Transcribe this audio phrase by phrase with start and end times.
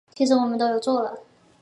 [0.15, 1.19] 其实我们都有做了